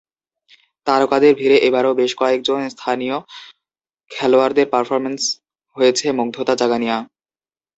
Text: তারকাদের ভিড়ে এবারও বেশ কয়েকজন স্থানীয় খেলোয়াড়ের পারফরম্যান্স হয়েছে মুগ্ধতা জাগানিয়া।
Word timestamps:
তারকাদের 0.87 1.31
ভিড়ে 1.35 1.57
এবারও 1.67 1.91
বেশ 1.99 2.11
কয়েকজন 2.21 2.59
স্থানীয় 2.75 3.17
খেলোয়াড়ের 4.11 4.67
পারফরম্যান্স 4.73 5.21
হয়েছে 5.77 6.05
মুগ্ধতা 6.19 6.53
জাগানিয়া। 6.61 6.97